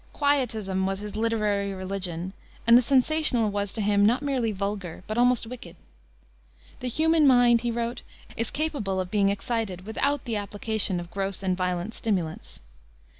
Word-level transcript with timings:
Quietism 0.13 0.87
was 0.87 0.97
his 0.97 1.15
literary 1.15 1.73
religion, 1.73 2.33
and 2.65 2.75
the 2.75 2.81
sensational 2.81 3.51
was 3.51 3.71
to 3.73 3.81
him 3.81 4.03
not 4.03 4.23
merely 4.23 4.51
vulgar, 4.51 5.03
but 5.05 5.15
almost 5.15 5.45
wicked. 5.45 5.75
"The 6.79 6.87
human 6.87 7.27
mind," 7.27 7.61
he 7.61 7.69
wrote, 7.69 8.01
"is 8.35 8.49
capable 8.49 8.99
of 8.99 9.11
being 9.11 9.29
excited 9.29 9.85
without 9.85 10.25
the 10.25 10.37
application 10.37 10.99
of 10.99 11.11
gross 11.11 11.43
and 11.43 11.55
violent 11.55 11.93
stimulants." 11.93 12.61